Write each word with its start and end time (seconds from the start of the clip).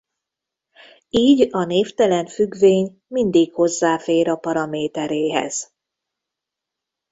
Így 1.09 1.47
a 1.51 1.63
névtelen 1.65 2.25
függvény 2.25 3.01
mindig 3.07 3.53
hozzáfér 3.53 4.27
a 4.29 4.35
paraméteréhez. 4.35 5.73